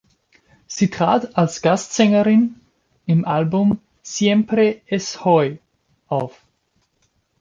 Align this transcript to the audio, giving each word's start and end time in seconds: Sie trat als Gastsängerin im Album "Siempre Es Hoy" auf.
Sie 0.65 0.89
trat 0.89 1.37
als 1.37 1.61
Gastsängerin 1.61 2.59
im 3.05 3.23
Album 3.23 3.79
"Siempre 4.01 4.81
Es 4.87 5.23
Hoy" 5.23 5.59
auf. 6.07 6.43